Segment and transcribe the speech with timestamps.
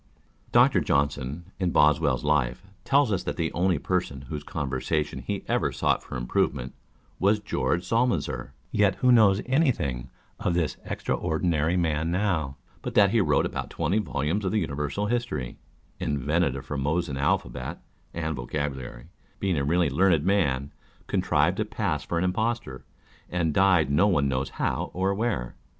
[0.51, 0.81] Dr.
[0.81, 6.01] Johnson, in Boswcll's Life, tells ns that the only person whose conversation he ever sought
[6.01, 6.73] for improve ment
[7.19, 10.09] was George Psalmanazar: yet who knows any thing
[10.39, 15.05] of this extraordinary man now, but that he wrote about twenty volumes of the Universal
[15.05, 15.59] History
[15.99, 17.79] â€" invented a Formosan alphabet
[18.11, 19.07] and vocabulary â€"
[19.39, 20.71] being a really learned man,
[21.05, 22.85] contrived to pass for an impostor,
[23.29, 25.55] and died no one knows how or where